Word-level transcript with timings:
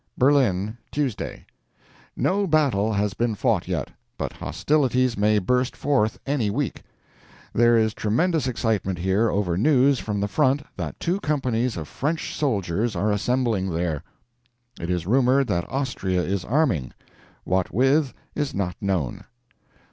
BERLIN, 0.17 0.79
Tuesday. 0.89 1.45
No 2.17 2.47
battle 2.47 2.91
has 2.93 3.13
been 3.13 3.35
fought 3.35 3.67
yet. 3.67 3.91
But 4.17 4.33
hostilities 4.33 5.15
may 5.15 5.37
burst 5.37 5.77
forth 5.77 6.17
any 6.25 6.49
week. 6.49 6.81
There 7.53 7.77
is 7.77 7.93
tremendous 7.93 8.47
excitement 8.47 8.97
here 8.97 9.29
over 9.29 9.59
news 9.59 9.99
from 9.99 10.19
the 10.19 10.27
front 10.27 10.63
that 10.75 10.99
two 10.99 11.19
companies 11.19 11.77
of 11.77 11.87
French 11.87 12.33
soldiers 12.33 12.95
are 12.95 13.11
assembling 13.11 13.69
there. 13.69 14.01
It 14.79 14.89
is 14.89 15.05
rumoured 15.05 15.45
that 15.49 15.69
Austria 15.71 16.23
is 16.23 16.43
arming 16.45 16.93
what 17.43 17.71
with, 17.71 18.11
is 18.33 18.55
not 18.55 18.75
known. 18.81 19.25